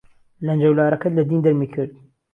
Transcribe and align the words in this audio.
لهنجه 0.45 0.67
و 0.71 0.77
لارهکهت 0.77 1.13
له 1.15 1.23
دین 1.29 1.39
دهرمی 1.41 1.67
کرد 1.73 1.91